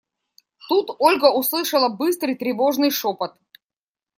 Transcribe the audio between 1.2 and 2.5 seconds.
услышала быстрый,